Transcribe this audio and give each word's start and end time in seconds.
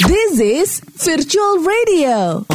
This 0.00 0.40
is 0.40 0.80
Virtual 0.96 1.60
Radio. 1.60 2.48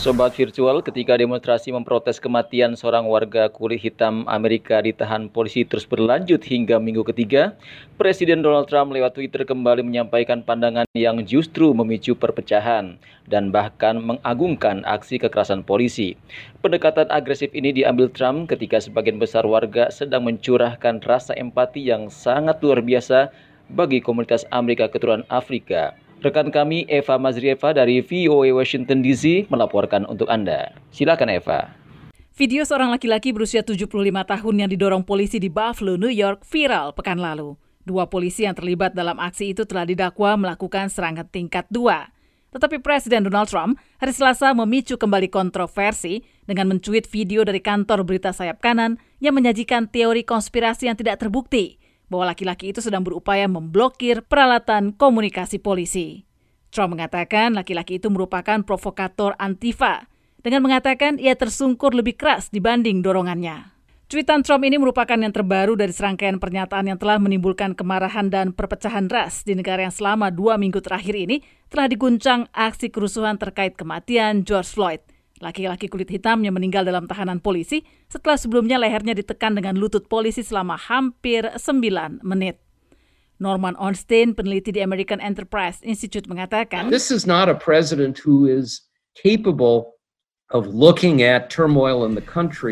Sobat 0.00 0.32
virtual, 0.32 0.80
ketika 0.80 1.20
demonstrasi 1.20 1.68
memprotes 1.68 2.16
kematian 2.16 2.80
seorang 2.80 3.04
warga 3.04 3.52
kulit 3.52 3.84
hitam 3.84 4.24
Amerika 4.24 4.80
ditahan 4.80 5.28
polisi 5.28 5.68
terus 5.68 5.84
berlanjut 5.84 6.40
hingga 6.48 6.80
minggu 6.80 7.04
ketiga, 7.12 7.60
Presiden 8.00 8.40
Donald 8.40 8.72
Trump 8.72 8.96
lewat 8.96 9.20
Twitter 9.20 9.44
kembali 9.44 9.84
menyampaikan 9.84 10.40
pandangan 10.40 10.88
yang 10.96 11.20
justru 11.28 11.76
memicu 11.76 12.16
perpecahan 12.16 12.96
dan 13.28 13.52
bahkan 13.52 14.00
mengagungkan 14.00 14.88
aksi 14.88 15.20
kekerasan 15.20 15.60
polisi. 15.60 16.16
Pendekatan 16.64 17.12
agresif 17.12 17.52
ini 17.52 17.76
diambil 17.76 18.08
Trump 18.08 18.48
ketika 18.48 18.80
sebagian 18.80 19.20
besar 19.20 19.44
warga 19.44 19.92
sedang 19.92 20.24
mencurahkan 20.24 21.04
rasa 21.04 21.36
empati 21.36 21.84
yang 21.84 22.08
sangat 22.08 22.64
luar 22.64 22.80
biasa 22.80 23.28
bagi 23.72 24.00
komunitas 24.00 24.48
Amerika 24.48 24.88
keturunan 24.88 25.24
Afrika. 25.28 25.96
Rekan 26.18 26.50
kami 26.50 26.82
Eva 26.90 27.14
Mazrieva 27.14 27.70
dari 27.70 28.02
VOA 28.02 28.50
Washington 28.50 29.06
DC 29.06 29.46
melaporkan 29.54 30.02
untuk 30.10 30.26
Anda. 30.26 30.74
Silakan 30.90 31.30
Eva. 31.30 31.70
Video 32.34 32.66
seorang 32.66 32.90
laki-laki 32.90 33.30
berusia 33.30 33.62
75 33.62 33.86
tahun 34.26 34.54
yang 34.58 34.70
didorong 34.70 35.02
polisi 35.06 35.38
di 35.38 35.46
Buffalo, 35.46 35.94
New 35.94 36.10
York 36.10 36.42
viral 36.46 36.94
pekan 36.94 37.22
lalu. 37.22 37.54
Dua 37.86 38.10
polisi 38.10 38.46
yang 38.46 38.58
terlibat 38.58 38.94
dalam 38.98 39.18
aksi 39.18 39.54
itu 39.54 39.62
telah 39.62 39.86
didakwa 39.86 40.34
melakukan 40.38 40.90
serangan 40.90 41.26
tingkat 41.30 41.66
dua. 41.70 42.10
Tetapi 42.50 42.80
Presiden 42.82 43.28
Donald 43.28 43.46
Trump 43.46 43.78
hari 44.00 44.10
Selasa 44.10 44.54
memicu 44.56 44.96
kembali 44.96 45.28
kontroversi 45.30 46.24
dengan 46.48 46.72
mencuit 46.72 47.06
video 47.06 47.44
dari 47.46 47.62
kantor 47.62 48.02
berita 48.02 48.34
sayap 48.34 48.58
kanan 48.58 48.96
yang 49.22 49.36
menyajikan 49.36 49.86
teori 49.86 50.24
konspirasi 50.24 50.88
yang 50.88 50.96
tidak 50.96 51.20
terbukti 51.22 51.78
bahwa 52.08 52.32
laki-laki 52.32 52.72
itu 52.72 52.80
sedang 52.80 53.04
berupaya 53.04 53.46
memblokir 53.46 54.24
peralatan 54.24 54.96
komunikasi 54.96 55.60
polisi. 55.60 56.24
Trump 56.68 56.96
mengatakan 56.96 57.56
laki-laki 57.56 57.96
itu 57.96 58.12
merupakan 58.12 58.60
provokator 58.60 59.32
Antifa 59.40 60.08
dengan 60.40 60.64
mengatakan 60.64 61.16
ia 61.16 61.36
tersungkur 61.36 61.96
lebih 61.96 62.16
keras 62.16 62.52
dibanding 62.52 63.00
dorongannya. 63.00 63.72
Cuitan 64.08 64.40
Trump 64.40 64.64
ini 64.64 64.80
merupakan 64.80 65.20
yang 65.20 65.36
terbaru 65.36 65.76
dari 65.76 65.92
serangkaian 65.92 66.40
pernyataan 66.40 66.88
yang 66.88 66.96
telah 66.96 67.20
menimbulkan 67.20 67.76
kemarahan 67.76 68.32
dan 68.32 68.56
perpecahan 68.56 69.04
ras 69.12 69.44
di 69.44 69.52
negara 69.52 69.84
yang 69.84 69.92
selama 69.92 70.32
dua 70.32 70.56
minggu 70.56 70.80
terakhir 70.80 71.12
ini 71.12 71.44
telah 71.68 71.92
diguncang 71.92 72.48
aksi 72.56 72.88
kerusuhan 72.88 73.36
terkait 73.36 73.76
kematian 73.76 74.48
George 74.48 74.72
Floyd– 74.72 75.04
Laki-laki 75.38 75.86
kulit 75.86 76.10
hitam 76.10 76.42
yang 76.42 76.54
meninggal 76.54 76.82
dalam 76.82 77.06
tahanan 77.06 77.38
polisi 77.38 77.86
setelah 78.10 78.34
sebelumnya 78.34 78.78
lehernya 78.78 79.14
ditekan 79.14 79.54
dengan 79.54 79.78
lutut 79.78 80.10
polisi 80.10 80.42
selama 80.42 80.74
hampir 80.74 81.46
9 81.54 82.22
menit. 82.26 82.58
Norman 83.38 83.78
Ornstein, 83.78 84.34
peneliti 84.34 84.74
di 84.74 84.82
American 84.82 85.22
Enterprise 85.22 85.78
Institute 85.86 86.26
mengatakan, 86.26 86.90
This 86.90 87.14
is 87.14 87.22
not 87.22 87.46
a 87.46 87.54
president 87.54 88.18
who 88.18 88.50
is 88.50 88.82
capable 89.14 89.97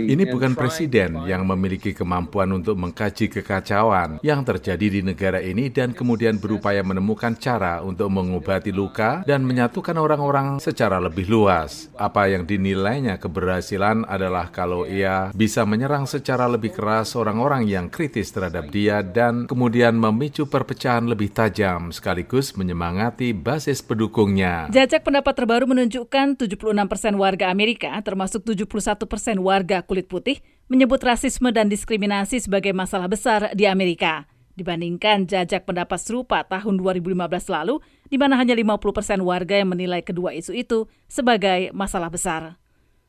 ini 0.08 0.24
bukan 0.24 0.56
presiden 0.56 1.28
yang 1.28 1.44
memiliki 1.44 1.92
kemampuan 1.92 2.48
untuk 2.56 2.72
mengkaji 2.72 3.28
kekacauan 3.28 4.16
yang 4.24 4.41
terjadi 4.48 4.88
di 4.88 5.05
negara 5.05 5.44
ini 5.44 5.69
dan 5.69 5.92
kemudian 5.92 6.41
berupaya 6.41 6.80
menemukan 6.80 7.36
cara 7.36 7.84
untuk 7.84 8.08
mengobati 8.08 8.72
luka 8.72 9.28
dan 9.28 9.44
menyatukan 9.44 9.92
orang-orang 9.92 10.56
secara 10.56 10.97
lebih 11.04 11.28
luas. 11.28 11.92
Apa 12.00 12.32
yang 12.32 12.48
dinilainya 12.48 13.20
keberhasilan 13.20 14.08
adalah 14.08 14.48
kalau 14.48 14.88
ia 14.88 15.28
bisa 15.36 15.69
menyerang 15.69 16.08
secara 16.08 16.48
lebih 16.48 16.72
keras 16.72 17.12
orang-orang 17.12 17.69
yang 17.69 17.92
kritis 17.92 18.32
terhadap 18.32 18.72
dia 18.72 19.04
dan 19.04 19.44
kemudian 19.44 20.00
memicu 20.00 20.48
perpecahan 20.48 21.04
lebih 21.04 21.28
tajam 21.28 21.92
sekaligus 21.92 22.56
menyemangati 22.56 23.36
basis 23.36 23.84
pendukungnya. 23.84 24.72
Jajak 24.72 25.04
pendapat 25.04 25.36
terbaru 25.36 25.69
menunjukkan 25.69 26.41
76% 26.41 27.20
warga 27.20 27.52
Amerika 27.52 27.66
Amerika, 27.67 27.91
termasuk 27.98 28.47
71 28.47 29.11
persen 29.11 29.43
warga 29.43 29.82
kulit 29.82 30.06
putih, 30.06 30.38
menyebut 30.71 31.03
rasisme 31.03 31.50
dan 31.50 31.66
diskriminasi 31.66 32.38
sebagai 32.38 32.71
masalah 32.71 33.10
besar 33.10 33.50
di 33.59 33.66
Amerika. 33.66 34.31
Dibandingkan 34.54 35.27
jajak 35.27 35.66
pendapat 35.66 35.99
serupa 35.99 36.47
tahun 36.47 36.78
2015 36.78 37.19
lalu, 37.50 37.82
di 38.06 38.22
mana 38.22 38.38
hanya 38.38 38.55
50 38.55 38.78
persen 38.94 39.19
warga 39.26 39.59
yang 39.59 39.75
menilai 39.75 39.99
kedua 39.99 40.31
isu 40.38 40.55
itu 40.55 40.87
sebagai 41.10 41.75
masalah 41.75 42.06
besar. 42.06 42.55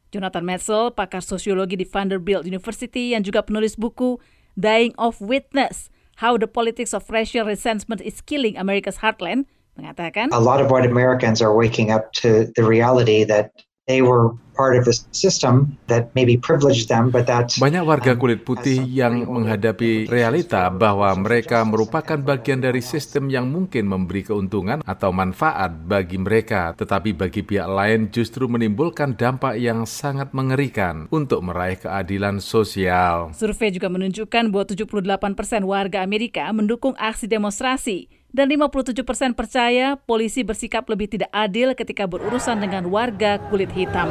Jonathan 0.09 0.41
Metzl, 0.41 0.89
pakar 0.89 1.21
sosiologi 1.21 1.77
di 1.77 1.85
Vanderbilt 1.85 2.49
University 2.49 3.13
yang 3.13 3.21
juga 3.21 3.45
penulis 3.45 3.77
buku 3.77 4.17
Dying 4.57 4.97
of 4.97 5.21
Witness, 5.21 5.93
How 6.17 6.33
the 6.33 6.49
Politics 6.49 6.97
of 6.97 7.05
Racial 7.13 7.45
Resentment 7.45 8.01
is 8.01 8.25
Killing 8.25 8.57
America's 8.57 9.05
Heartland, 9.05 9.45
mengatakan, 9.77 10.33
A 10.33 10.41
lot 10.41 10.57
of 10.57 10.73
white 10.73 10.89
Americans 10.89 11.45
are 11.45 11.53
waking 11.53 11.93
up 11.93 12.09
to 12.25 12.49
the 12.57 12.65
reality 12.65 13.21
that 13.21 13.53
they 13.87 14.03
were 14.03 14.35
part 14.57 14.75
of 14.75 14.89
a 14.89 14.95
system 15.13 15.77
that 15.87 16.09
maybe 16.17 16.35
privileged 16.35 16.89
them, 16.89 17.13
but 17.13 17.29
that 17.29 17.53
banyak 17.61 17.85
warga 17.85 18.17
um, 18.17 18.19
kulit 18.19 18.41
putih 18.43 18.83
yang 18.83 19.23
menghadapi 19.23 20.09
realita 20.09 20.67
bahwa 20.73 21.13
mereka 21.15 21.61
merupakan 21.63 22.17
bagian 22.17 22.59
dari 22.59 22.81
sistem 22.81 23.29
yang 23.29 23.47
mungkin 23.47 23.85
memberi 23.87 24.25
keuntungan 24.25 24.81
atau 24.83 25.13
manfaat 25.13 25.71
bagi 25.87 26.17
mereka, 26.17 26.73
tetapi 26.73 27.13
bagi 27.13 27.45
pihak 27.45 27.69
lain 27.69 28.09
justru 28.09 28.49
menimbulkan 28.49 29.13
dampak 29.13 29.61
yang 29.61 29.85
sangat 29.85 30.33
mengerikan 30.33 31.05
untuk 31.13 31.45
meraih 31.45 31.77
keadilan 31.77 32.41
sosial. 32.41 33.31
Survei 33.37 33.69
juga 33.69 33.87
menunjukkan 33.87 34.49
bahwa 34.49 34.65
78 34.67 35.37
persen 35.37 35.61
warga 35.63 36.01
Amerika 36.01 36.49
mendukung 36.49 36.97
aksi 36.97 37.29
demonstrasi 37.29 38.09
dan 38.37 38.53
57 38.53 38.93
persen 39.01 39.33
percaya 39.33 39.97
polisi 39.97 40.45
bersikap 40.45 40.85
lebih 40.85 41.09
tidak 41.09 41.33
adil 41.33 41.73
ketika 41.73 42.05
berurusan 42.05 42.61
dengan 42.61 42.85
warga 42.85 43.41
kulit 43.49 43.73
hitam. 43.73 44.05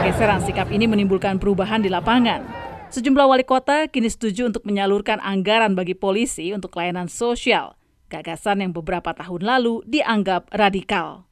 Pergeseran 0.00 0.40
sikap 0.40 0.72
ini 0.72 0.88
menimbulkan 0.88 1.36
perubahan 1.36 1.84
di 1.84 1.92
lapangan. 1.92 2.48
Sejumlah 2.88 3.28
wali 3.28 3.44
kota 3.44 3.84
kini 3.92 4.08
setuju 4.08 4.48
untuk 4.48 4.64
menyalurkan 4.64 5.20
anggaran 5.20 5.76
bagi 5.76 5.92
polisi 5.92 6.56
untuk 6.56 6.72
layanan 6.72 7.12
sosial, 7.12 7.76
gagasan 8.08 8.64
yang 8.64 8.72
beberapa 8.72 9.12
tahun 9.12 9.44
lalu 9.44 9.84
dianggap 9.84 10.48
radikal. 10.48 11.28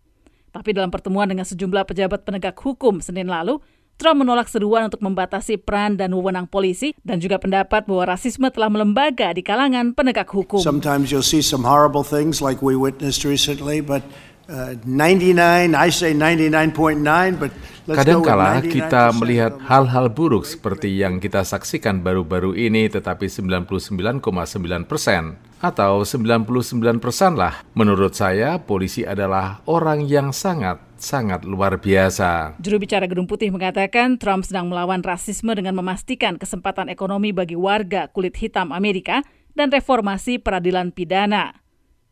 Tapi 0.52 0.76
dalam 0.76 0.92
pertemuan 0.92 1.24
dengan 1.24 1.48
sejumlah 1.48 1.88
pejabat 1.88 2.20
penegak 2.28 2.60
hukum 2.60 3.00
Senin 3.00 3.32
lalu, 3.32 3.64
Trump 3.94 4.26
menolak 4.26 4.50
seruan 4.50 4.90
untuk 4.90 5.00
membatasi 5.00 5.58
peran 5.62 5.94
dan 5.94 6.10
wewenang 6.10 6.50
polisi 6.50 6.92
dan 7.06 7.22
juga 7.22 7.38
pendapat 7.38 7.86
bahwa 7.86 8.04
rasisme 8.10 8.50
telah 8.50 8.66
melembaga 8.66 9.30
di 9.30 9.40
kalangan 9.46 9.94
penegak 9.94 10.28
hukum. 10.34 10.58
Sometimes 10.58 11.14
you'll 11.14 11.26
see 11.26 11.42
some 11.42 11.62
horrible 11.62 12.02
things 12.02 12.42
like 12.42 12.58
we 12.58 12.74
witnessed 12.74 13.22
recently, 13.22 13.78
but 13.78 14.02
uh, 14.50 14.74
99, 14.82 15.38
I 15.72 15.88
say 15.94 16.10
99.9, 16.10 17.38
but 17.38 17.54
Kadangkala 17.84 18.64
kita 18.64 19.12
melihat 19.12 19.60
hal-hal 19.68 20.08
buruk 20.08 20.48
seperti 20.48 21.04
yang 21.04 21.20
kita 21.20 21.44
saksikan 21.44 22.00
baru-baru 22.00 22.56
ini, 22.56 22.88
tetapi 22.88 23.28
99,9 23.28 24.88
persen 24.88 25.36
atau 25.60 26.00
99 26.00 26.48
persen 26.96 27.36
lah. 27.36 27.60
Menurut 27.76 28.16
saya, 28.16 28.56
polisi 28.56 29.04
adalah 29.04 29.60
orang 29.68 30.00
yang 30.08 30.32
sangat 30.32 30.80
sangat 31.04 31.44
luar 31.44 31.76
biasa. 31.76 32.56
Juru 32.58 32.80
bicara 32.80 33.04
Gedung 33.04 33.28
Putih 33.28 33.52
mengatakan 33.52 34.16
Trump 34.16 34.48
sedang 34.48 34.72
melawan 34.72 35.04
rasisme 35.04 35.52
dengan 35.52 35.76
memastikan 35.76 36.40
kesempatan 36.40 36.88
ekonomi 36.88 37.36
bagi 37.36 37.54
warga 37.54 38.08
kulit 38.08 38.34
hitam 38.40 38.72
Amerika 38.72 39.20
dan 39.52 39.68
reformasi 39.68 40.40
peradilan 40.40 40.90
pidana. 40.90 41.60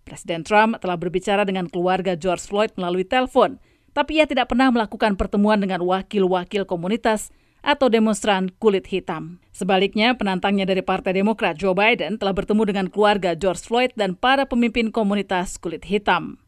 Presiden 0.05 0.45
Trump 0.45 0.77
telah 0.79 1.01
berbicara 1.01 1.49
dengan 1.49 1.73
keluarga 1.73 2.13
George 2.13 2.45
Floyd 2.45 2.77
melalui 2.77 3.09
telepon 3.09 3.57
tapi 3.93 4.21
ia 4.21 4.27
tidak 4.29 4.49
pernah 4.53 4.73
melakukan 4.73 5.17
pertemuan 5.21 5.61
dengan 5.61 5.85
wakil-wakil 5.85 6.65
komunitas 6.65 7.29
atau 7.63 7.87
demonstran 7.87 8.51
kulit 8.59 8.91
hitam. 8.91 9.39
Sebaliknya, 9.55 10.19
penantangnya 10.19 10.67
dari 10.67 10.83
Partai 10.83 11.15
Demokrat 11.15 11.55
Joe 11.61 11.77
Biden 11.77 12.19
telah 12.19 12.35
bertemu 12.35 12.63
dengan 12.67 12.87
keluarga 12.91 13.39
George 13.39 13.63
Floyd 13.63 13.95
dan 13.95 14.19
para 14.19 14.49
pemimpin 14.49 14.91
komunitas 14.91 15.61
kulit 15.63 15.87
hitam. 15.87 16.42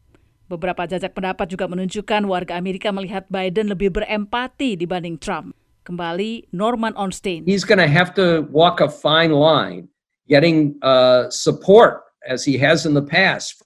Beberapa 0.45 0.85
jajak 0.85 1.17
pendapat 1.17 1.49
juga 1.49 1.65
menunjukkan 1.65 2.21
warga 2.29 2.53
Amerika 2.53 2.93
melihat 2.93 3.25
Biden 3.33 3.73
lebih 3.73 3.89
berempati 3.89 4.77
dibanding 4.77 5.17
Trump. 5.17 5.57
Kembali 5.85 6.49
Norman 6.53 6.93
Ornstein. 6.97 7.45
He's 7.45 7.65
going 7.65 7.81
to 7.81 7.89
have 7.89 8.13
to 8.17 8.45
walk 8.49 8.81
a 8.81 8.89
fine 8.89 9.33
line, 9.33 9.89
getting 10.29 10.77
uh, 10.81 11.29
support 11.29 12.05
as 12.25 12.41
he 12.41 12.57
has 12.57 12.85
in 12.85 12.97
the 12.97 13.05
past 13.05 13.61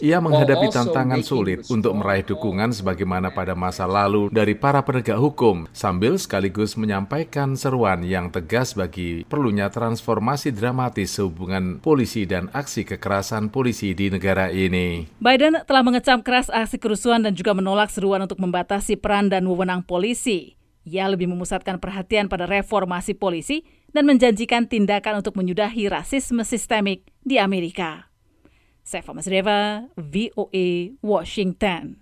ia 0.00 0.18
menghadapi 0.20 0.66
tantangan 0.68 1.20
sulit 1.24 1.64
untuk 1.70 1.92
meraih 1.96 2.24
dukungan 2.26 2.74
sebagaimana 2.74 3.32
pada 3.32 3.56
masa 3.56 3.84
lalu 3.84 4.28
dari 4.28 4.56
para 4.56 4.82
penegak 4.84 5.16
hukum, 5.16 5.70
sambil 5.72 6.18
sekaligus 6.18 6.74
menyampaikan 6.74 7.54
seruan 7.54 8.02
yang 8.04 8.28
tegas 8.28 8.74
bagi 8.74 9.22
perlunya 9.24 9.70
transformasi 9.70 10.52
dramatis 10.52 11.16
hubungan 11.22 11.78
polisi 11.78 12.26
dan 12.26 12.50
aksi 12.50 12.84
kekerasan 12.84 13.48
polisi 13.48 13.94
di 13.94 14.10
negara 14.10 14.50
ini. 14.50 15.08
Biden 15.22 15.62
telah 15.64 15.82
mengecam 15.86 16.20
keras 16.20 16.50
aksi 16.50 16.76
kerusuhan 16.76 17.22
dan 17.22 17.38
juga 17.38 17.54
menolak 17.54 17.88
seruan 17.88 18.24
untuk 18.24 18.42
membatasi 18.42 18.98
peran 18.98 19.30
dan 19.30 19.46
wewenang 19.46 19.86
polisi. 19.86 20.60
Ia 20.88 21.06
lebih 21.06 21.28
memusatkan 21.28 21.76
perhatian 21.76 22.26
pada 22.26 22.48
reformasi 22.48 23.12
polisi 23.12 23.62
dan 23.92 24.08
menjanjikan 24.08 24.66
tindakan 24.66 25.20
untuk 25.20 25.36
menyudahi 25.36 25.86
rasisme 25.92 26.42
sistemik 26.42 27.06
di 27.20 27.36
Amerika. 27.36 28.09
Saya 28.90 29.06
Deva, 29.30 29.86
VOA, 29.94 30.98
Washington. 30.98 31.94